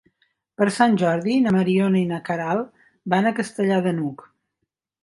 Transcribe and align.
Per 0.61 0.67
Sant 0.77 0.95
Jordi 1.01 1.35
na 1.43 1.53
Mariona 1.57 2.01
i 2.01 2.09
na 2.15 2.21
Queralt 2.31 2.75
van 3.17 3.29
a 3.29 3.37
Castellar 3.43 3.83
de 3.89 3.97
n'Hug. 4.01 4.27